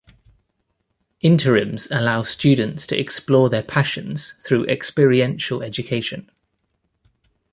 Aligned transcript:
Interims 1.21 1.87
allow 1.91 2.23
students 2.23 2.87
to 2.87 2.99
explore 2.99 3.49
their 3.49 3.61
passions 3.61 4.33
through 4.43 4.65
experiential 4.65 5.61
education. 5.61 6.27